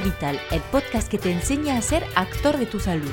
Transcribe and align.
Vital, 0.00 0.40
el 0.50 0.60
podcast 0.62 1.08
que 1.08 1.18
te 1.18 1.30
enseña 1.30 1.76
a 1.76 1.82
ser 1.82 2.04
actor 2.14 2.58
de 2.58 2.66
tu 2.66 2.80
salud. 2.80 3.10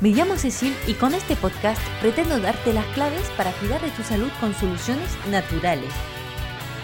Me 0.00 0.10
llamo 0.10 0.36
Cecil 0.36 0.74
y 0.86 0.94
con 0.94 1.14
este 1.14 1.36
podcast 1.36 1.80
pretendo 2.00 2.38
darte 2.38 2.72
las 2.72 2.86
claves 2.86 3.28
para 3.36 3.52
cuidar 3.52 3.80
de 3.80 3.90
tu 3.90 4.02
salud 4.02 4.30
con 4.40 4.54
soluciones 4.54 5.16
naturales. 5.30 5.92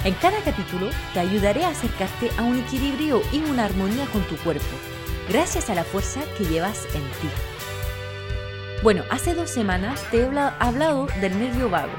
En 0.04 0.14
cada 0.14 0.38
capítulo 0.42 0.88
te 1.12 1.20
ayudaré 1.20 1.64
a 1.64 1.70
acercarte 1.70 2.30
a 2.38 2.42
un 2.42 2.58
equilibrio 2.58 3.22
y 3.32 3.38
una 3.38 3.64
armonía 3.64 4.06
con 4.06 4.22
tu 4.24 4.36
cuerpo, 4.38 4.76
gracias 5.28 5.70
a 5.70 5.74
la 5.74 5.84
fuerza 5.84 6.20
que 6.36 6.44
llevas 6.44 6.84
en 6.94 7.02
ti. 7.02 7.28
Bueno, 8.82 9.04
hace 9.10 9.34
dos 9.34 9.50
semanas 9.50 10.04
te 10.10 10.18
he 10.18 10.24
hablado 10.24 11.06
del 11.20 11.38
nervio 11.38 11.70
vago, 11.70 11.92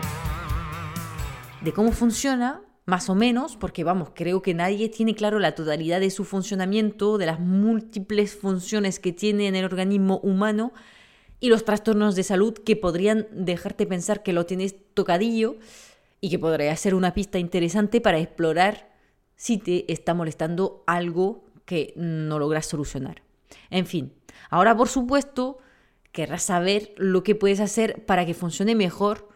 de 1.62 1.74
cómo 1.74 1.92
funciona, 1.92 2.62
más 2.86 3.10
o 3.10 3.16
menos, 3.16 3.58
porque 3.58 3.84
vamos, 3.84 4.10
creo 4.14 4.42
que 4.42 4.54
nadie 4.54 4.90
tiene 4.90 5.16
claro 5.16 5.40
la 5.40 5.56
totalidad 5.56 6.00
de 6.00 6.12
su 6.12 6.24
funcionamiento, 6.24 7.18
de 7.18 7.26
las 7.26 7.40
múltiples 7.40 8.36
funciones 8.36 9.00
que 9.00 9.12
tiene 9.12 9.48
en 9.48 9.56
el 9.56 9.66
organismo 9.66 10.20
humano 10.20 10.72
y 11.40 11.50
los 11.50 11.66
trastornos 11.66 12.16
de 12.16 12.24
salud 12.24 12.54
que 12.54 12.76
podrían 12.76 13.28
dejarte 13.32 13.88
pensar 13.88 14.22
que 14.22 14.34
lo 14.34 14.46
tienes 14.46 14.76
tocadillo 14.94 15.58
y 16.22 16.30
que 16.30 16.40
podría 16.40 16.76
ser 16.76 16.94
una 16.96 17.14
pista 17.14 17.40
interesante 17.40 18.02
para 18.02 18.20
explorar 18.20 18.94
si 19.36 19.58
te 19.58 19.92
está 19.92 20.14
molestando 20.14 20.84
algo 20.88 21.44
que 21.66 21.94
no 21.98 22.40
logras 22.40 22.68
solucionar. 22.68 23.24
En 23.70 23.88
fin, 23.88 24.14
ahora 24.50 24.78
por 24.78 24.88
supuesto 24.88 25.58
querrás 26.12 26.44
saber 26.44 26.94
lo 26.98 27.24
que 27.24 27.36
puedes 27.36 27.60
hacer 27.60 28.06
para 28.06 28.26
que 28.26 28.34
funcione 28.34 28.76
mejor 28.76 29.28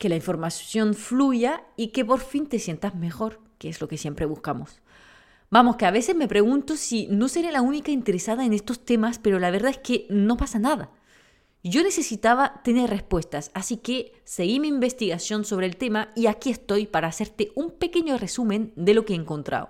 que 0.00 0.08
la 0.08 0.16
información 0.16 0.94
fluya 0.94 1.62
y 1.76 1.88
que 1.88 2.06
por 2.06 2.20
fin 2.20 2.46
te 2.46 2.58
sientas 2.58 2.94
mejor, 2.94 3.38
que 3.58 3.68
es 3.68 3.82
lo 3.82 3.86
que 3.86 3.98
siempre 3.98 4.24
buscamos. 4.24 4.80
Vamos, 5.50 5.76
que 5.76 5.84
a 5.84 5.90
veces 5.90 6.16
me 6.16 6.26
pregunto 6.26 6.78
si 6.78 7.06
no 7.08 7.28
seré 7.28 7.52
la 7.52 7.60
única 7.60 7.92
interesada 7.92 8.46
en 8.46 8.54
estos 8.54 8.82
temas, 8.82 9.18
pero 9.18 9.38
la 9.38 9.50
verdad 9.50 9.72
es 9.72 9.78
que 9.78 10.06
no 10.08 10.38
pasa 10.38 10.58
nada. 10.58 10.90
Yo 11.62 11.82
necesitaba 11.82 12.62
tener 12.64 12.88
respuestas, 12.88 13.50
así 13.52 13.76
que 13.76 14.14
seguí 14.24 14.58
mi 14.58 14.68
investigación 14.68 15.44
sobre 15.44 15.66
el 15.66 15.76
tema 15.76 16.08
y 16.16 16.28
aquí 16.28 16.48
estoy 16.48 16.86
para 16.86 17.08
hacerte 17.08 17.52
un 17.54 17.70
pequeño 17.70 18.16
resumen 18.16 18.72
de 18.76 18.94
lo 18.94 19.04
que 19.04 19.12
he 19.12 19.16
encontrado. 19.16 19.68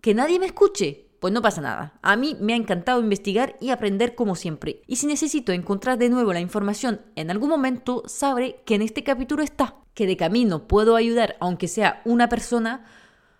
Que 0.00 0.14
nadie 0.14 0.38
me 0.38 0.46
escuche, 0.46 1.08
pues 1.22 1.32
no 1.32 1.40
pasa 1.40 1.60
nada. 1.60 2.00
A 2.02 2.16
mí 2.16 2.36
me 2.40 2.52
ha 2.52 2.56
encantado 2.56 3.00
investigar 3.00 3.54
y 3.60 3.70
aprender 3.70 4.16
como 4.16 4.34
siempre. 4.34 4.82
Y 4.88 4.96
si 4.96 5.06
necesito 5.06 5.52
encontrar 5.52 5.96
de 5.96 6.08
nuevo 6.08 6.32
la 6.32 6.40
información 6.40 7.00
en 7.14 7.30
algún 7.30 7.48
momento, 7.48 8.02
sabré 8.06 8.60
que 8.66 8.74
en 8.74 8.82
este 8.82 9.04
capítulo 9.04 9.44
está. 9.44 9.76
Que 9.94 10.08
de 10.08 10.16
camino 10.16 10.66
puedo 10.66 10.96
ayudar, 10.96 11.36
aunque 11.38 11.68
sea 11.68 12.02
una 12.04 12.28
persona. 12.28 12.86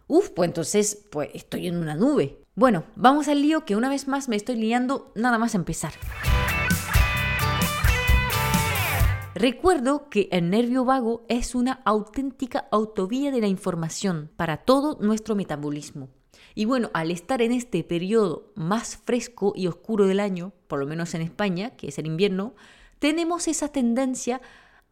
Uf, 0.06 0.30
pues 0.30 0.46
entonces, 0.46 1.08
pues 1.10 1.30
estoy 1.34 1.66
en 1.66 1.76
una 1.76 1.96
nube. 1.96 2.38
Bueno, 2.54 2.84
vamos 2.94 3.26
al 3.26 3.42
lío 3.42 3.64
que 3.64 3.74
una 3.74 3.88
vez 3.88 4.06
más 4.06 4.28
me 4.28 4.36
estoy 4.36 4.54
liando 4.54 5.10
nada 5.16 5.38
más 5.38 5.56
empezar. 5.56 5.92
Recuerdo 9.34 10.08
que 10.08 10.28
el 10.30 10.50
nervio 10.50 10.84
vago 10.84 11.26
es 11.28 11.56
una 11.56 11.82
auténtica 11.84 12.68
autovía 12.70 13.32
de 13.32 13.40
la 13.40 13.48
información 13.48 14.30
para 14.36 14.58
todo 14.58 14.98
nuestro 15.00 15.34
metabolismo. 15.34 16.10
Y 16.54 16.64
bueno, 16.64 16.90
al 16.94 17.10
estar 17.10 17.42
en 17.42 17.52
este 17.52 17.84
periodo 17.84 18.52
más 18.54 18.96
fresco 18.96 19.52
y 19.56 19.66
oscuro 19.66 20.06
del 20.06 20.20
año, 20.20 20.52
por 20.68 20.78
lo 20.78 20.86
menos 20.86 21.14
en 21.14 21.22
España, 21.22 21.70
que 21.70 21.88
es 21.88 21.98
el 21.98 22.06
invierno, 22.06 22.54
tenemos 22.98 23.48
esa 23.48 23.68
tendencia 23.68 24.40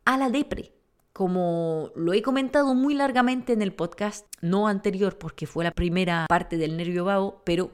a 0.05 0.17
la 0.17 0.31
depre. 0.31 0.73
Como 1.13 1.91
lo 1.95 2.13
he 2.13 2.23
comentado 2.23 2.75
muy 2.75 2.95
largamente 2.95 3.53
en 3.53 3.63
el 3.63 3.73
podcast, 3.73 4.27
no 4.41 4.69
anterior 4.69 5.19
porque 5.19 5.47
fue 5.47 5.65
la 5.65 5.73
primera 5.73 6.27
parte 6.29 6.57
del 6.57 6.77
nervio 6.77 7.05
vago, 7.05 7.43
pero 7.45 7.73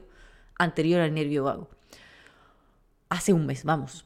anterior 0.57 1.01
al 1.01 1.13
nervio 1.13 1.43
vago. 1.43 1.69
Hace 3.09 3.33
un 3.33 3.45
mes, 3.45 3.63
vamos. 3.63 4.05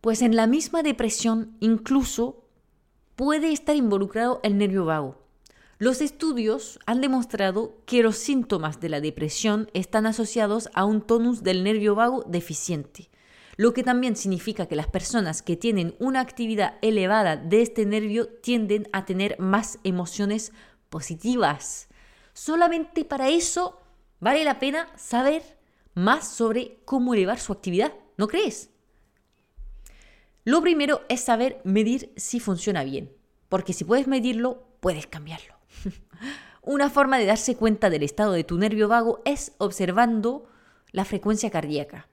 Pues 0.00 0.22
en 0.22 0.36
la 0.36 0.46
misma 0.46 0.82
depresión 0.82 1.56
incluso 1.58 2.44
puede 3.16 3.52
estar 3.52 3.74
involucrado 3.74 4.40
el 4.44 4.56
nervio 4.58 4.84
vago. 4.84 5.25
Los 5.78 6.00
estudios 6.00 6.78
han 6.86 7.02
demostrado 7.02 7.82
que 7.84 8.02
los 8.02 8.16
síntomas 8.16 8.80
de 8.80 8.88
la 8.88 9.02
depresión 9.02 9.70
están 9.74 10.06
asociados 10.06 10.70
a 10.72 10.86
un 10.86 11.02
tonus 11.02 11.42
del 11.42 11.62
nervio 11.64 11.94
vago 11.94 12.24
deficiente, 12.26 13.10
lo 13.58 13.74
que 13.74 13.82
también 13.82 14.16
significa 14.16 14.64
que 14.64 14.74
las 14.74 14.86
personas 14.86 15.42
que 15.42 15.54
tienen 15.54 15.94
una 15.98 16.20
actividad 16.20 16.78
elevada 16.80 17.36
de 17.36 17.60
este 17.60 17.84
nervio 17.84 18.26
tienden 18.26 18.88
a 18.94 19.04
tener 19.04 19.38
más 19.38 19.78
emociones 19.84 20.52
positivas. 20.88 21.88
Solamente 22.32 23.04
para 23.04 23.28
eso 23.28 23.78
vale 24.18 24.44
la 24.44 24.58
pena 24.58 24.88
saber 24.96 25.42
más 25.92 26.26
sobre 26.26 26.78
cómo 26.86 27.12
elevar 27.12 27.38
su 27.38 27.52
actividad, 27.52 27.92
¿no 28.16 28.28
crees? 28.28 28.70
Lo 30.42 30.62
primero 30.62 31.02
es 31.10 31.20
saber 31.20 31.60
medir 31.64 32.14
si 32.16 32.40
funciona 32.40 32.82
bien, 32.82 33.12
porque 33.50 33.74
si 33.74 33.84
puedes 33.84 34.06
medirlo, 34.06 34.66
puedes 34.80 35.06
cambiarlo. 35.06 35.55
Una 36.62 36.90
forma 36.90 37.18
de 37.18 37.26
darse 37.26 37.56
cuenta 37.56 37.90
del 37.90 38.02
estado 38.02 38.32
de 38.32 38.44
tu 38.44 38.58
nervio 38.58 38.88
vago 38.88 39.22
es 39.24 39.52
observando 39.58 40.48
la 40.90 41.04
frecuencia 41.04 41.50
cardíaca. 41.50 42.08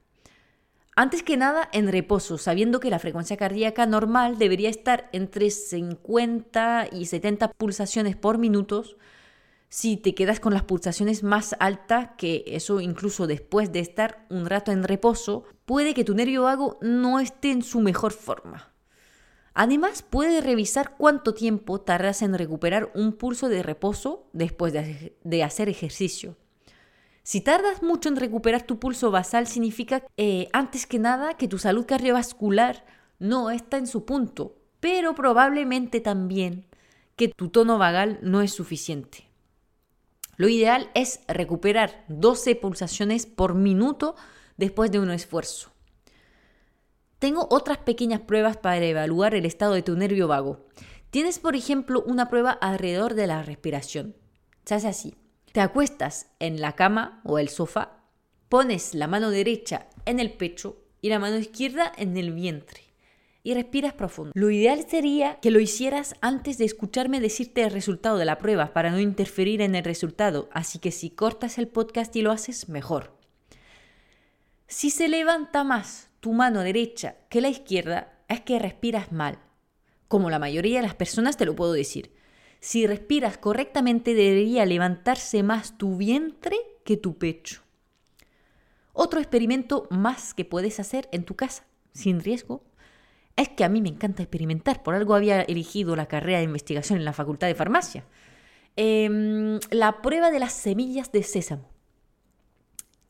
Antes 0.96 1.24
que 1.24 1.38
nada, 1.38 1.70
en 1.72 1.88
reposo, 1.88 2.38
sabiendo 2.38 2.80
que 2.80 2.92
la 2.92 3.00
frecuencia 3.00 3.36
cardíaca 3.36 3.88
normal 3.88 4.38
debería 4.38 4.70
estar 4.70 5.10
entre 5.12 5.50
50 5.50 6.90
y 6.92 7.08
70 7.08 7.52
pulsaciones 7.54 8.16
por 8.16 8.38
minuto. 8.38 8.84
Si 9.70 9.98
te 9.98 10.14
quedas 10.14 10.40
con 10.40 10.54
las 10.54 10.62
pulsaciones 10.62 11.24
más 11.24 11.56
altas, 11.60 12.12
que 12.16 12.44
eso 12.46 12.80
incluso 12.80 13.26
después 13.26 13.72
de 13.72 13.80
estar 13.80 14.28
un 14.30 14.46
rato 14.46 14.72
en 14.72 14.84
reposo, 14.84 15.46
puede 15.66 15.96
que 15.96 16.04
tu 16.04 16.14
nervio 16.14 16.44
vago 16.44 16.78
no 16.82 17.20
esté 17.20 17.50
en 17.50 17.64
su 17.64 17.80
mejor 17.80 18.12
forma. 18.12 18.73
Además, 19.54 20.02
puede 20.02 20.42
revisar 20.42 20.96
cuánto 20.98 21.34
tiempo 21.34 21.80
tardas 21.80 22.22
en 22.22 22.34
recuperar 22.34 22.92
un 22.96 23.14
pulso 23.14 23.50
de 23.50 23.62
reposo 23.62 24.28
después 24.34 24.74
de, 24.74 25.44
hacer 25.44 25.70
ejercicio. 25.70 26.36
Si 27.22 27.40
tardas 27.40 27.84
mucho 27.84 28.10
en 28.10 28.16
recuperar 28.16 28.64
tu 28.64 28.80
pulso 28.80 29.12
basal, 29.12 29.48
significa 29.48 30.04
eh, 30.18 30.50
antes 30.54 30.88
que 30.88 31.00
nada 31.00 31.36
que 31.36 31.48
tu 31.48 31.60
salud 31.60 31.86
cardiovascular 31.86 32.84
no 33.20 33.52
está 33.52 33.78
en 33.78 33.88
su 33.88 34.06
punto, 34.06 34.58
pero 34.80 35.14
probablemente 35.16 36.02
también 36.02 36.66
que 37.16 37.30
tu 37.30 37.50
tono 37.50 37.78
vagal 37.78 38.20
no 38.24 38.42
es 38.42 38.52
suficiente. 38.52 39.28
Lo 40.36 40.50
ideal 40.50 40.90
es 40.96 41.20
recuperar 41.28 42.06
12 42.08 42.56
pulsaciones 42.56 43.28
por 43.28 43.54
minuto 43.54 44.16
después 44.58 44.92
de 44.92 45.00
un 45.00 45.12
esfuerzo. 45.12 45.73
Tengo 47.24 47.48
otras 47.52 47.78
pequeñas 47.78 48.20
pruebas 48.20 48.58
para 48.58 48.86
evaluar 48.86 49.34
el 49.34 49.46
estado 49.46 49.76
de 49.76 49.82
tu 49.82 49.96
nervio 49.96 50.28
vago. 50.28 50.66
Tienes, 51.10 51.40
por 51.40 51.56
ejemplo, 51.56 52.04
una 52.06 52.28
prueba 52.28 52.52
alrededor 52.52 53.14
de 53.14 53.28
la 53.28 53.42
respiración. 53.44 54.14
Se 54.66 54.76
hace 54.76 54.90
así. 54.90 55.16
Te 55.54 55.62
acuestas 55.62 56.28
en 56.40 56.60
la 56.60 56.74
cama 56.74 57.22
o 57.24 57.40
el 57.40 57.48
sofá, 57.48 58.04
pones 58.50 58.94
la 58.94 59.08
mano 59.08 59.30
derecha 59.30 59.88
en 60.06 60.20
el 60.20 60.34
pecho 60.34 60.84
y 61.00 61.08
la 61.08 61.18
mano 61.18 61.38
izquierda 61.38 61.94
en 61.98 62.18
el 62.18 62.34
vientre 62.34 62.82
y 63.42 63.54
respiras 63.54 63.94
profundo. 63.94 64.34
Lo 64.36 64.50
ideal 64.50 64.86
sería 64.86 65.40
que 65.40 65.50
lo 65.50 65.62
hicieras 65.62 66.16
antes 66.20 66.58
de 66.58 66.66
escucharme 66.66 67.22
decirte 67.22 67.64
el 67.64 67.72
resultado 67.72 68.18
de 68.18 68.26
la 68.26 68.38
prueba 68.38 68.74
para 68.74 68.92
no 68.92 69.00
interferir 69.00 69.62
en 69.62 69.76
el 69.76 69.86
resultado, 69.86 70.50
así 70.52 70.78
que 70.78 70.92
si 70.92 71.10
cortas 71.10 71.58
el 71.58 71.70
podcast 71.70 72.14
y 72.18 72.22
lo 72.22 72.32
haces, 72.32 72.68
mejor. 72.68 73.18
Si 74.68 74.90
se 74.90 75.08
levanta 75.08 75.64
más 75.64 76.10
tu 76.24 76.32
mano 76.32 76.62
derecha 76.62 77.18
que 77.28 77.42
la 77.42 77.50
izquierda, 77.50 78.14
es 78.30 78.40
que 78.40 78.58
respiras 78.58 79.12
mal. 79.12 79.40
Como 80.08 80.30
la 80.30 80.40
mayoría 80.40 80.78
de 80.78 80.88
las 80.88 80.96
personas 80.96 81.36
te 81.36 81.46
lo 81.46 81.54
puedo 81.54 81.74
decir. 81.74 82.14
Si 82.62 82.88
respiras 82.88 83.38
correctamente 83.38 84.14
debería 84.14 84.66
levantarse 84.66 85.44
más 85.44 85.78
tu 85.78 85.98
vientre 85.98 86.56
que 86.86 86.96
tu 86.96 87.18
pecho. 87.18 87.62
Otro 88.94 89.20
experimento 89.20 89.86
más 89.90 90.34
que 90.34 90.46
puedes 90.46 90.80
hacer 90.80 91.10
en 91.12 91.26
tu 91.26 91.36
casa, 91.36 91.66
sin 91.92 92.22
riesgo, 92.22 92.64
es 93.36 93.50
que 93.50 93.66
a 93.66 93.70
mí 93.70 93.82
me 93.82 93.90
encanta 93.90 94.24
experimentar. 94.24 94.82
Por 94.82 94.96
algo 94.96 95.16
había 95.16 95.42
elegido 95.42 95.98
la 95.98 96.06
carrera 96.06 96.38
de 96.38 96.46
investigación 96.46 97.00
en 97.00 97.06
la 97.06 97.12
Facultad 97.12 97.48
de 97.48 97.56
Farmacia. 97.56 98.06
Em, 98.78 99.60
la 99.72 100.02
prueba 100.02 100.32
de 100.32 100.40
las 100.40 100.54
semillas 100.54 101.12
de 101.12 101.24
sésamo 101.24 101.73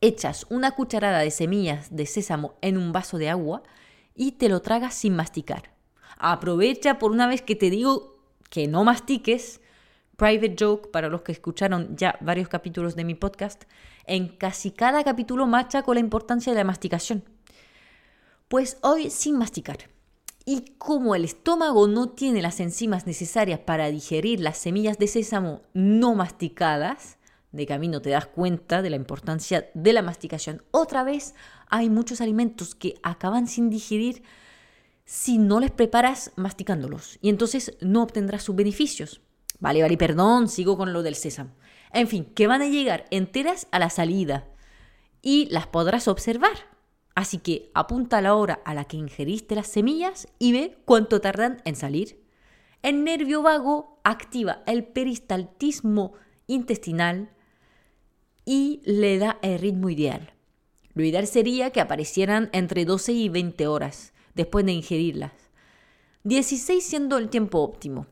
echas 0.06 0.46
una 0.50 0.72
cucharada 0.72 1.20
de 1.20 1.30
semillas 1.30 1.94
de 1.94 2.06
sésamo 2.06 2.54
en 2.60 2.76
un 2.76 2.92
vaso 2.92 3.18
de 3.18 3.30
agua 3.30 3.62
y 4.14 4.32
te 4.32 4.48
lo 4.48 4.60
tragas 4.60 4.94
sin 4.94 5.16
masticar. 5.16 5.74
Aprovecha 6.18 6.98
por 6.98 7.10
una 7.10 7.26
vez 7.26 7.42
que 7.42 7.56
te 7.56 7.70
digo 7.70 8.16
que 8.50 8.68
no 8.68 8.84
mastiques. 8.84 9.60
Private 10.16 10.54
joke 10.58 10.90
para 10.92 11.08
los 11.08 11.22
que 11.22 11.32
escucharon 11.32 11.96
ya 11.96 12.16
varios 12.20 12.48
capítulos 12.48 12.94
de 12.94 13.04
mi 13.04 13.14
podcast. 13.14 13.64
En 14.06 14.28
casi 14.28 14.70
cada 14.70 15.02
capítulo 15.02 15.46
marcha 15.46 15.82
con 15.82 15.94
la 15.94 16.00
importancia 16.00 16.52
de 16.52 16.58
la 16.58 16.64
masticación. 16.64 17.24
Pues 18.48 18.76
hoy 18.82 19.10
sin 19.10 19.36
masticar. 19.38 19.78
Y 20.44 20.76
como 20.76 21.14
el 21.14 21.24
estómago 21.24 21.88
no 21.88 22.10
tiene 22.10 22.42
las 22.42 22.60
enzimas 22.60 23.06
necesarias 23.06 23.60
para 23.60 23.90
digerir 23.90 24.40
las 24.40 24.58
semillas 24.58 24.98
de 24.98 25.08
sésamo 25.08 25.62
no 25.72 26.14
masticadas, 26.14 27.16
de 27.54 27.66
camino 27.66 28.02
te 28.02 28.10
das 28.10 28.26
cuenta 28.26 28.82
de 28.82 28.90
la 28.90 28.96
importancia 28.96 29.70
de 29.74 29.92
la 29.92 30.02
masticación. 30.02 30.62
Otra 30.72 31.04
vez, 31.04 31.34
hay 31.68 31.88
muchos 31.88 32.20
alimentos 32.20 32.74
que 32.74 32.98
acaban 33.02 33.46
sin 33.46 33.70
digerir 33.70 34.22
si 35.04 35.38
no 35.38 35.60
les 35.60 35.70
preparas 35.70 36.32
masticándolos 36.36 37.18
y 37.22 37.28
entonces 37.28 37.76
no 37.80 38.02
obtendrás 38.02 38.42
sus 38.42 38.56
beneficios. 38.56 39.20
Vale, 39.60 39.82
vale, 39.82 39.96
perdón, 39.96 40.48
sigo 40.48 40.76
con 40.76 40.92
lo 40.92 41.02
del 41.02 41.14
sésamo. 41.14 41.52
En 41.92 42.08
fin, 42.08 42.24
que 42.34 42.48
van 42.48 42.62
a 42.62 42.68
llegar 42.68 43.06
enteras 43.10 43.68
a 43.70 43.78
la 43.78 43.88
salida 43.88 44.48
y 45.22 45.46
las 45.50 45.68
podrás 45.68 46.08
observar. 46.08 46.74
Así 47.14 47.38
que 47.38 47.70
apunta 47.74 48.20
la 48.20 48.34
hora 48.34 48.60
a 48.64 48.74
la 48.74 48.84
que 48.84 48.96
ingeriste 48.96 49.54
las 49.54 49.68
semillas 49.68 50.26
y 50.40 50.52
ve 50.52 50.78
cuánto 50.84 51.20
tardan 51.20 51.62
en 51.64 51.76
salir. 51.76 52.24
El 52.82 53.04
nervio 53.04 53.42
vago 53.42 54.00
activa 54.02 54.64
el 54.66 54.84
peristaltismo 54.84 56.14
intestinal 56.48 57.30
y 58.44 58.80
le 58.84 59.18
da 59.18 59.38
el 59.42 59.58
ritmo 59.58 59.90
ideal. 59.90 60.32
Lo 60.94 61.04
ideal 61.04 61.26
sería 61.26 61.70
que 61.70 61.80
aparecieran 61.80 62.50
entre 62.52 62.84
12 62.84 63.12
y 63.12 63.28
20 63.28 63.66
horas 63.66 64.12
después 64.34 64.64
de 64.64 64.72
ingerirlas. 64.72 65.32
16 66.24 66.84
siendo 66.84 67.18
el 67.18 67.28
tiempo 67.28 67.58
óptimo. 67.60 68.06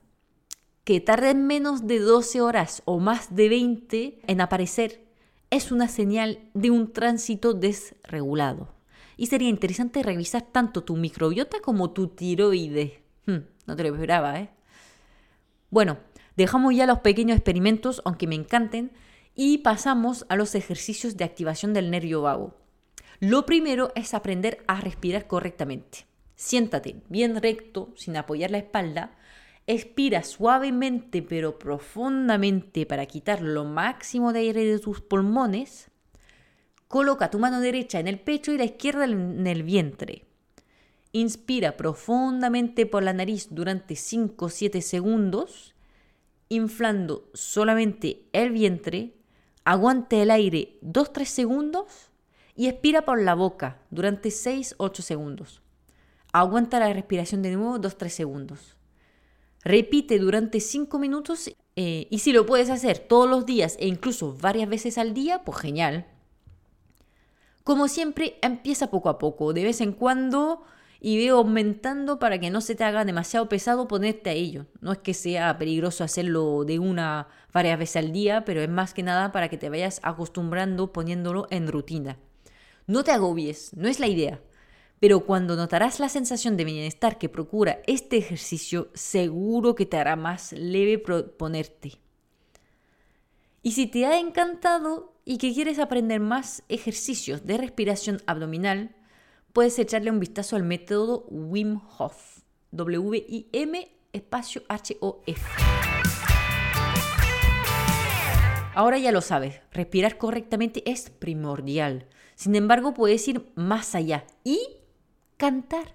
Que 0.85 1.01
tarden 1.01 1.47
menos 1.47 1.87
de 1.87 2.01
12 2.01 2.41
horas 2.41 2.83
o 2.85 2.99
más 2.99 3.35
de 3.35 3.49
20 3.49 4.21
en 4.27 4.41
aparecer 4.41 5.05
es 5.51 5.71
una 5.71 5.87
señal 5.87 6.41
de 6.55 6.71
un 6.71 6.93
tránsito 6.93 7.55
desregulado. 7.55 8.75
Y 9.17 9.27
sería 9.27 9.49
interesante 9.49 10.03
revisar 10.03 10.43
tanto 10.43 10.83
tu 10.83 10.97
microbiota 10.97 11.61
como 11.61 11.91
tu 11.91 12.09
tiroides. 12.09 12.93
Hmm, 13.27 13.45
no 13.67 13.77
te 13.77 13.83
lo 13.83 13.95
esperaba, 13.95 14.41
¿eh? 14.41 14.51
Bueno, 15.71 15.99
dejamos 16.37 16.75
ya 16.75 16.87
los 16.87 17.01
pequeños 17.01 17.37
experimentos, 17.37 18.03
aunque 18.05 18.27
me 18.27 18.35
encanten, 18.35 18.93
y 19.35 19.59
pasamos 19.59 20.27
a 20.29 20.37
los 20.37 20.55
ejercicios 20.55 21.17
de 21.17 21.25
activación 21.25 21.73
del 21.73 21.91
nervio 21.91 22.23
vago. 22.23 22.55
Lo 23.21 23.47
primero 23.47 23.93
es 23.95 24.15
aprender 24.15 24.65
a 24.67 24.81
respirar 24.81 25.27
correctamente. 25.27 26.07
Siéntate 26.35 27.03
bien 27.09 27.41
recto, 27.41 27.93
sin 27.95 28.17
apoyar 28.17 28.51
la 28.51 28.59
espalda. 28.59 29.17
Expira 29.69 30.25
suavemente 30.25 31.23
pero 31.23 31.59
profundamente 31.59 32.85
para 32.85 33.07
quitar 33.07 33.41
lo 33.41 33.65
máximo 33.65 34.33
de 34.33 34.41
aire 34.41 34.65
de 34.65 34.79
tus 34.81 35.01
pulmones. 35.01 35.91
Coloca 36.89 37.31
tu 37.31 37.39
mano 37.39 37.61
derecha 37.61 38.01
en 38.01 38.09
el 38.09 38.19
pecho 38.19 38.53
y 38.53 38.59
la 38.59 38.65
izquierda 38.65 39.05
en 39.05 39.47
el 39.47 39.63
vientre. 39.63 40.27
Inspira 41.13 41.77
profundamente 41.77 42.87
por 42.87 43.03
la 43.03 43.13
nariz 43.13 43.49
durante 43.51 43.97
5 43.97 44.47
o 44.47 44.49
7 44.49 44.83
segundos, 44.83 45.75
inflando 46.49 47.31
solamente 47.35 48.25
el 48.33 48.51
vientre. 48.51 49.15
Aguante 49.65 50.23
el 50.23 50.31
aire 50.31 50.79
2-3 50.83 51.25
segundos 51.25 52.11
y 52.57 52.69
expira 52.69 53.05
por 53.05 53.21
la 53.21 53.35
boca 53.35 53.79
durante 53.91 54.29
6-8 54.29 55.01
segundos. 55.01 55.63
Aguanta 56.33 56.81
la 56.81 56.93
respiración 56.93 57.43
de 57.43 57.53
nuevo 57.53 57.79
2-3 57.79 58.09
segundos. 58.09 58.77
Repite 59.65 60.19
durante 60.19 60.61
5 60.61 60.99
minutos 60.99 61.51
eh, 61.77 62.09
y 62.11 62.19
si 62.19 62.33
lo 62.33 62.47
puedes 62.47 62.71
hacer 62.71 62.99
todos 62.99 63.29
los 63.29 63.47
días 63.47 63.77
e 63.79 63.87
incluso 63.87 64.37
varias 64.41 64.69
veces 64.69 64.99
al 64.99 65.15
día, 65.15 65.45
pues 65.45 65.59
genial. 65.59 66.07
Como 67.65 67.87
siempre, 67.87 68.39
empieza 68.43 68.91
poco 68.91 69.09
a 69.09 69.19
poco, 69.19 69.53
de 69.53 69.63
vez 69.63 69.81
en 69.81 69.93
cuando 69.93 70.65
y 71.05 71.17
ve 71.17 71.31
aumentando 71.31 72.21
para 72.21 72.39
que 72.39 72.51
no 72.51 72.61
se 72.61 72.77
te 72.77 72.85
haga 72.85 73.05
demasiado 73.05 73.49
pesado 73.49 73.89
ponerte 73.89 74.31
a 74.31 74.35
ello. 74.35 74.67
No 74.81 74.93
es 74.93 74.99
que 74.99 75.15
sea 75.15 75.59
peligroso 75.59 76.05
hacerlo 76.05 76.63
de 76.65 76.79
una 76.79 77.27
varias 77.53 77.77
veces 77.77 77.97
al 77.97 78.13
día, 78.13 78.45
pero 78.45 78.63
es 78.63 78.69
más 78.69 78.95
que 78.95 79.03
nada 79.03 79.33
para 79.33 79.49
que 79.49 79.59
te 79.59 79.69
vayas 79.69 79.99
acostumbrando 80.05 80.93
poniéndolo 80.93 81.49
en 81.51 81.67
rutina. 81.67 82.19
No 82.87 83.03
te 83.03 83.11
agobies, 83.11 83.75
no 83.75 83.89
es 83.89 83.99
la 83.99 84.07
idea. 84.07 84.41
Pero 85.01 85.27
cuando 85.27 85.57
notarás 85.57 85.99
la 85.99 86.09
sensación 86.09 86.57
de 86.57 86.67
bienestar 86.67 87.19
que 87.19 87.29
procura 87.29 87.81
este 87.89 88.17
ejercicio, 88.17 88.89
seguro 88.95 89.75
que 89.75 89.87
te 89.87 89.97
hará 89.97 90.15
más 90.15 90.53
leve 90.53 90.99
ponerte. 90.99 91.99
Y 93.61 93.73
si 93.73 93.89
te 93.89 94.07
ha 94.07 94.21
encantado 94.21 95.17
y 95.25 95.39
que 95.39 95.53
quieres 95.53 95.81
aprender 95.81 96.21
más 96.21 96.63
ejercicios 96.69 97.45
de 97.45 97.59
respiración 97.59 98.23
abdominal, 98.27 98.95
puedes 99.53 99.79
echarle 99.79 100.11
un 100.11 100.21
vistazo 100.21 100.57
al 100.57 100.63
método 100.63 101.27
Wim 101.29 101.81
Hof. 101.99 102.41
W-I-M 102.71 103.89
espacio 104.13 104.63
H-O-F. 104.69 105.43
Ahora 108.75 108.97
ya 108.97 109.13
lo 109.13 109.21
sabes, 109.21 109.61
respirar 109.73 110.17
correctamente 110.17 110.83
es 110.91 111.11
primordial. 111.11 112.07
Sin 112.35 112.55
embargo, 112.55 112.95
puedes 112.95 113.29
ir 113.29 113.47
más 113.55 113.95
allá 113.95 114.25
y 114.43 114.59
cantar. 115.37 115.95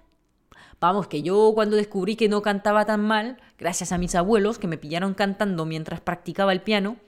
Vamos, 0.80 1.08
que 1.08 1.22
yo 1.22 1.50
cuando 1.54 1.74
descubrí 1.74 2.14
que 2.14 2.28
no 2.28 2.40
cantaba 2.40 2.84
tan 2.84 3.00
mal, 3.00 3.38
gracias 3.58 3.90
a 3.90 3.98
mis 3.98 4.14
abuelos 4.14 4.60
que 4.60 4.68
me 4.68 4.78
pillaron 4.78 5.14
cantando 5.14 5.66
mientras 5.66 6.00
practicaba 6.00 6.52
el 6.52 6.62
piano, 6.62 6.98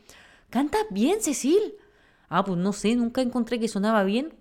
canta 0.51 0.79
bien, 0.91 1.23
Cecil. 1.23 1.75
Ah, 2.29 2.45
pues 2.45 2.59
no 2.59 2.73
sé, 2.73 2.97
nunca 2.97 3.23
encontré 3.23 3.61
que 3.61 3.69
sonaba 3.69 4.03
bien. 4.03 4.35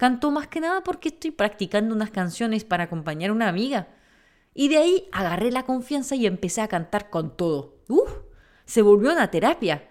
Canto 0.00 0.30
más 0.30 0.48
que 0.48 0.60
nada 0.60 0.82
porque 0.82 1.10
estoy 1.10 1.30
practicando 1.30 1.94
unas 1.94 2.10
canciones 2.10 2.64
para 2.64 2.84
acompañar 2.84 3.28
a 3.28 3.34
una 3.34 3.48
amiga. 3.50 3.88
Y 4.54 4.68
de 4.68 4.78
ahí 4.78 5.08
agarré 5.12 5.52
la 5.52 5.66
confianza 5.66 6.16
y 6.16 6.24
empecé 6.24 6.62
a 6.62 6.68
cantar 6.68 7.10
con 7.10 7.36
todo. 7.36 7.74
¡Uf! 7.86 8.10
Se 8.64 8.80
volvió 8.80 9.12
una 9.12 9.30
terapia. 9.30 9.90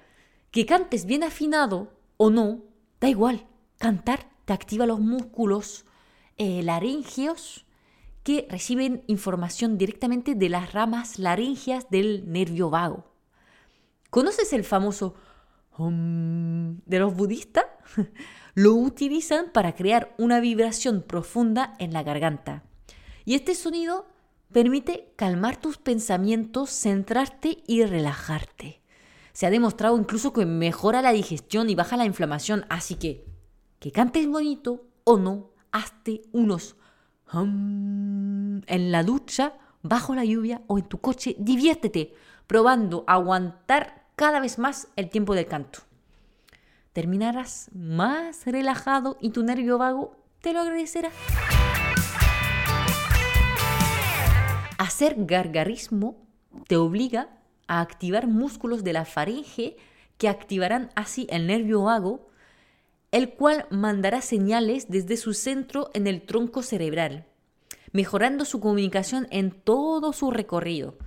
Que 0.50 0.66
cantes 0.66 1.06
bien 1.06 1.24
afinado 1.24 1.94
o 2.18 2.32
no, 2.32 2.64
da 3.00 3.08
igual. 3.08 3.46
Cantar 3.78 4.28
te 4.46 4.54
activa 4.54 4.88
los 4.88 5.00
músculos 5.00 5.86
eh, 6.40 6.66
que 8.24 8.48
reciben 8.50 9.04
información 9.06 9.78
directamente 9.78 10.34
de 10.34 10.50
las 10.50 10.74
ramas 10.74 11.20
laringeas 11.20 11.88
del 11.92 12.32
nervio 12.32 12.72
vago. 12.72 13.06
¿Conoces 14.10 14.54
el 14.54 14.64
famoso 14.64 15.14
de 15.88 17.00
los 17.00 17.16
budistas? 17.16 17.66
Lo 18.56 18.74
utilizan 18.76 19.52
para 19.54 19.76
crear 19.76 20.14
una 20.18 20.40
vibración 20.40 21.01
profunda 21.01 21.75
en 21.80 21.94
la 21.94 22.03
garganta. 22.03 22.63
Y 23.25 23.36
este 23.36 23.56
sonido 23.56 24.08
permite 24.51 25.13
calmar 25.15 25.58
tus 25.58 25.77
pensamientos, 25.77 26.70
centrarte 26.72 27.63
y 27.68 27.84
relajarte. 27.84 28.82
Se 29.32 29.46
ha 29.46 29.50
demostrado 29.50 29.98
incluso 29.98 30.34
que 30.34 30.46
mejora 30.46 31.01
la 31.01 31.13
digestión 31.13 31.70
y 31.70 31.75
baja 31.75 31.96
la 31.96 32.06
inflamación, 32.06 32.65
así 32.70 32.96
que 32.96 33.25
que 33.80 33.92
cantes 33.92 34.27
bonito 34.27 34.86
o 35.06 35.18
no, 35.18 35.51
hazte 35.72 36.24
unos 36.34 36.75
en 37.32 38.92
la 38.92 39.03
ducha, 39.03 39.53
bajo 39.82 40.15
la 40.15 40.25
lluvia 40.25 40.62
o 40.68 40.77
en 40.77 40.86
tu 40.86 41.00
coche. 41.00 41.36
Diviértete 41.39 42.13
probando 42.48 43.03
aguantar 43.08 43.99
cada 44.20 44.42
vez 44.42 44.60
más 44.60 44.90
el 44.98 45.10
tiempo 45.10 45.34
del 45.34 45.46
canto. 45.46 45.80
Terminarás 46.92 47.70
más 47.74 48.46
relajado 48.46 49.18
y 49.22 49.30
tu 49.30 49.44
nervio 49.44 49.78
vago 49.78 50.18
te 50.42 50.52
lo 50.52 50.60
agradecerá. 50.60 51.10
Hacer 54.78 55.16
gargarismo 55.20 56.18
te 56.68 56.76
obliga 56.76 57.30
a 57.68 57.80
activar 57.80 58.28
músculos 58.28 58.84
de 58.84 58.92
la 58.92 59.06
faringe 59.06 59.78
que 60.18 60.28
activarán 60.28 60.90
así 60.96 61.26
el 61.30 61.48
nervio 61.48 61.84
vago 61.84 62.28
el 63.14 63.30
cual 63.30 63.68
mandará 63.70 64.20
señales 64.20 64.90
desde 64.90 65.16
su 65.16 65.34
centro 65.34 65.92
en 65.94 66.08
el 66.08 66.24
tronco 66.24 66.62
cerebral, 66.62 67.26
mejorando 67.94 68.44
su 68.44 68.60
comunicación 68.60 69.28
en 69.32 69.52
todo 69.52 70.12
su 70.12 70.30
recorrido. 70.30 70.98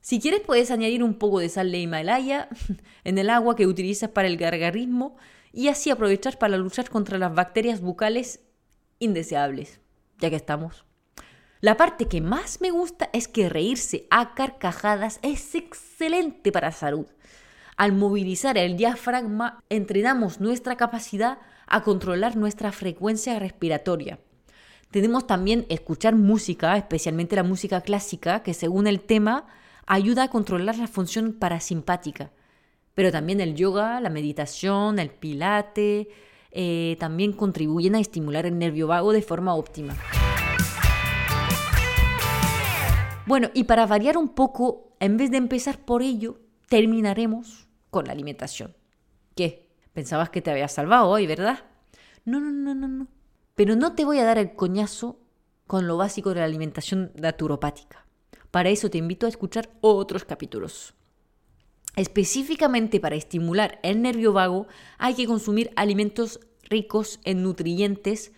Si 0.00 0.18
quieres 0.18 0.40
puedes 0.40 0.70
añadir 0.70 1.02
un 1.04 1.14
poco 1.14 1.40
de 1.40 1.48
sal 1.48 1.70
de 1.70 1.78
Himalaya 1.78 2.48
en 3.04 3.18
el 3.18 3.30
agua 3.30 3.56
que 3.56 3.66
utilizas 3.66 4.10
para 4.10 4.28
el 4.28 4.36
gargarismo 4.36 5.16
y 5.52 5.68
así 5.68 5.90
aprovechar 5.90 6.38
para 6.38 6.56
luchar 6.56 6.88
contra 6.88 7.18
las 7.18 7.34
bacterias 7.34 7.80
bucales 7.80 8.40
indeseables, 8.98 9.80
ya 10.18 10.30
que 10.30 10.36
estamos. 10.36 10.84
La 11.60 11.76
parte 11.76 12.06
que 12.06 12.22
más 12.22 12.62
me 12.62 12.70
gusta 12.70 13.10
es 13.12 13.28
que 13.28 13.50
reírse 13.50 14.06
a 14.10 14.34
carcajadas 14.34 15.18
es 15.22 15.54
excelente 15.54 16.52
para 16.52 16.68
la 16.68 16.72
salud. 16.72 17.06
Al 17.76 17.92
movilizar 17.92 18.56
el 18.56 18.76
diafragma, 18.76 19.62
entrenamos 19.68 20.40
nuestra 20.40 20.76
capacidad 20.76 21.38
a 21.66 21.82
controlar 21.82 22.36
nuestra 22.36 22.72
frecuencia 22.72 23.38
respiratoria. 23.38 24.18
Tenemos 24.90 25.26
también 25.26 25.66
escuchar 25.68 26.14
música, 26.14 26.76
especialmente 26.76 27.36
la 27.36 27.42
música 27.42 27.82
clásica, 27.82 28.42
que 28.42 28.54
según 28.54 28.86
el 28.86 29.00
tema 29.00 29.46
ayuda 29.86 30.24
a 30.24 30.30
controlar 30.30 30.76
la 30.76 30.86
función 30.86 31.32
parasimpática. 31.32 32.32
Pero 32.94 33.10
también 33.12 33.40
el 33.40 33.54
yoga, 33.54 34.00
la 34.00 34.10
meditación, 34.10 34.98
el 34.98 35.10
pilate, 35.10 36.08
eh, 36.50 36.96
también 36.98 37.32
contribuyen 37.32 37.94
a 37.94 38.00
estimular 38.00 38.46
el 38.46 38.58
nervio 38.58 38.86
vago 38.86 39.12
de 39.12 39.22
forma 39.22 39.54
óptima. 39.54 39.96
Bueno, 43.26 43.50
y 43.54 43.64
para 43.64 43.86
variar 43.86 44.16
un 44.16 44.30
poco, 44.30 44.96
en 44.98 45.16
vez 45.16 45.30
de 45.30 45.36
empezar 45.36 45.78
por 45.84 46.02
ello, 46.02 46.40
terminaremos 46.68 47.68
con 47.90 48.06
la 48.06 48.12
alimentación. 48.12 48.74
¿Qué? 49.36 49.70
Pensabas 49.92 50.30
que 50.30 50.42
te 50.42 50.50
había 50.50 50.68
salvado 50.68 51.08
hoy, 51.08 51.26
¿verdad? 51.26 51.60
No, 52.24 52.40
no, 52.40 52.50
no, 52.50 52.74
no, 52.74 52.88
no. 52.88 53.06
Pero 53.54 53.76
no 53.76 53.94
te 53.94 54.04
voy 54.04 54.18
a 54.18 54.24
dar 54.24 54.38
el 54.38 54.54
coñazo 54.54 55.20
con 55.66 55.86
lo 55.86 55.96
básico 55.96 56.30
de 56.30 56.40
la 56.40 56.46
alimentación 56.46 57.12
naturopática. 57.14 58.04
Para 58.50 58.70
eso 58.70 58.90
te 58.90 58.98
invito 58.98 59.26
a 59.26 59.28
escuchar 59.28 59.70
otros 59.80 60.24
capítulos. 60.24 60.94
Específicamente 61.96 63.00
para 63.00 63.16
estimular 63.16 63.78
el 63.82 64.02
nervio 64.02 64.32
vago 64.32 64.66
hay 64.98 65.14
que 65.14 65.26
consumir 65.26 65.70
alimentos 65.76 66.40
ricos 66.68 67.20
en 67.24 67.42
nutrientes 67.42 68.32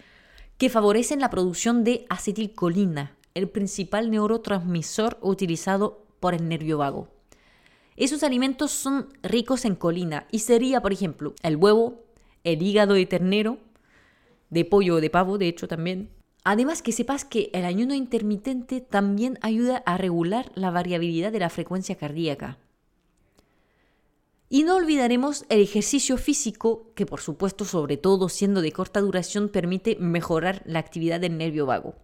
que 0.59 0.71
favorecen 0.71 1.21
la 1.21 1.31
producción 1.31 1.85
de 1.85 2.07
acetilcolina, 2.09 3.17
el 3.35 3.49
principal 3.49 4.11
neurotransmisor 4.11 5.19
utilizado 5.21 6.07
por 6.21 6.35
el 6.35 6.49
nervio 6.49 6.79
vago. 6.79 7.09
Esos 7.97 8.23
alimentos 8.23 8.71
son 8.71 9.09
ricos 9.23 9.65
en 9.65 9.75
colina 9.75 10.27
y 10.31 10.41
sería, 10.41 10.81
por 10.81 10.93
ejemplo, 10.93 11.35
el 11.43 11.57
huevo, 11.57 12.05
el 12.45 12.63
hígado 12.63 12.95
de 12.95 13.07
ternero, 13.07 13.59
de 14.51 14.65
pollo 14.65 14.97
o 14.97 15.01
de 15.01 15.11
pavo, 15.11 15.37
de 15.37 15.49
hecho 15.49 15.69
también. 15.69 16.11
Además 16.45 16.83
que 16.83 16.93
sepas 16.93 17.25
que 17.25 17.51
el 17.53 17.65
ayuno 17.65 17.95
intermitente 17.95 18.81
también 18.81 19.39
ayuda 19.43 19.83
a 19.87 19.97
regular 19.97 20.51
la 20.55 20.71
variabilidad 20.71 21.31
de 21.31 21.39
la 21.39 21.51
frecuencia 21.51 21.97
cardíaca. 21.97 22.59
Y 24.49 24.65
no 24.65 24.77
olvidaremos 24.77 25.47
el 25.49 25.61
ejercicio 25.61 26.19
físico, 26.19 26.91
que 26.95 27.07
por 27.07 27.21
supuesto, 27.21 27.65
sobre 27.65 27.97
todo 27.97 28.29
siendo 28.29 28.61
de 28.61 28.73
corta 28.73 29.01
duración, 29.01 29.49
permite 29.49 29.97
mejorar 29.99 30.63
la 30.67 30.81
actividad 30.81 31.21
del 31.21 31.39
nervio 31.39 31.65
vago. 31.65 31.95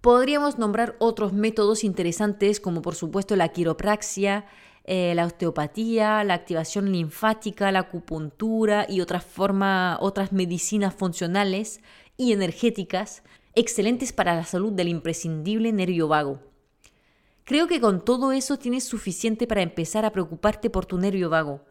Podríamos 0.00 0.58
nombrar 0.58 0.96
otros 0.98 1.32
métodos 1.32 1.84
interesantes 1.84 2.58
como 2.58 2.80
por 2.80 2.94
supuesto 2.94 3.36
la 3.36 3.48
quiropraxia, 3.48 4.46
eh, 4.84 5.14
la 5.16 5.26
osteopatía, 5.26 6.22
la 6.22 6.34
activación 6.34 6.92
linfática, 6.92 7.72
la 7.72 7.80
acupuntura 7.80 8.86
y 8.88 9.00
otras, 9.00 9.26
otras 9.98 10.32
medicinas 10.32 10.94
funcionales 10.94 11.80
y 12.16 12.32
energéticas 12.32 13.22
excelentes 13.54 14.12
para 14.12 14.34
la 14.34 14.44
salud 14.44 14.72
del 14.72 14.88
imprescindible 14.88 15.72
nervio 15.72 16.08
vago. 16.08 16.40
Creo 17.44 17.68
que 17.68 17.80
con 17.80 18.04
todo 18.04 18.32
eso 18.32 18.58
tienes 18.58 18.84
suficiente 18.84 19.46
para 19.46 19.62
empezar 19.62 20.04
a 20.04 20.10
preocuparte 20.10 20.68
por 20.68 20.84
tu 20.84 20.98
nervio 20.98 21.30
vago. 21.30 21.64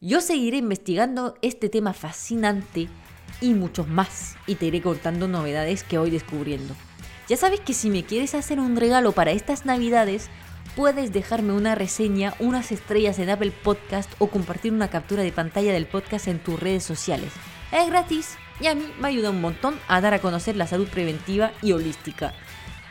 Yo 0.00 0.20
seguiré 0.20 0.58
investigando 0.58 1.36
este 1.42 1.68
tema 1.68 1.92
fascinante 1.92 2.88
y 3.40 3.54
muchos 3.54 3.88
más 3.88 4.36
y 4.46 4.56
te 4.56 4.66
iré 4.66 4.82
contando 4.82 5.28
novedades 5.28 5.82
que 5.82 5.98
voy 5.98 6.10
descubriendo. 6.10 6.74
Ya 7.28 7.36
sabes 7.36 7.60
que 7.60 7.72
si 7.72 7.88
me 7.88 8.04
quieres 8.04 8.34
hacer 8.34 8.60
un 8.60 8.76
regalo 8.76 9.12
para 9.12 9.30
estas 9.30 9.64
navidades, 9.64 10.28
puedes 10.76 11.12
dejarme 11.12 11.52
una 11.52 11.74
reseña, 11.74 12.34
unas 12.38 12.72
estrellas 12.72 13.18
en 13.18 13.30
Apple 13.30 13.52
Podcast 13.62 14.10
o 14.18 14.26
compartir 14.26 14.72
una 14.72 14.88
captura 14.88 15.22
de 15.22 15.32
pantalla 15.32 15.72
del 15.72 15.86
podcast 15.86 16.28
en 16.28 16.38
tus 16.38 16.60
redes 16.60 16.84
sociales. 16.84 17.32
Es 17.72 17.86
gratis 17.88 18.36
y 18.62 18.68
a 18.68 18.74
mí 18.74 18.84
me 19.00 19.08
ayuda 19.08 19.30
un 19.30 19.40
montón 19.40 19.78
a 19.88 20.00
dar 20.00 20.14
a 20.14 20.20
conocer 20.20 20.56
la 20.56 20.68
salud 20.68 20.86
preventiva 20.86 21.50
y 21.62 21.72
holística. 21.72 22.32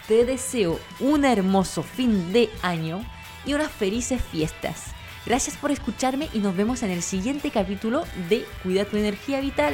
Te 0.07 0.25
deseo 0.25 0.79
un 0.99 1.23
hermoso 1.23 1.81
fin 1.81 2.33
de 2.33 2.49
año 2.61 3.05
y 3.45 3.53
unas 3.53 3.71
felices 3.71 4.21
fiestas. 4.21 4.87
Gracias 5.25 5.55
por 5.55 5.71
escucharme 5.71 6.27
y 6.33 6.39
nos 6.39 6.55
vemos 6.55 6.83
en 6.83 6.91
el 6.91 7.01
siguiente 7.01 7.51
capítulo 7.51 8.03
de 8.27 8.45
Cuida 8.63 8.85
tu 8.85 8.97
energía 8.97 9.39
vital. 9.39 9.73